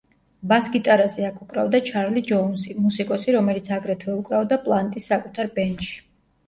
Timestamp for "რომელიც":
3.39-3.73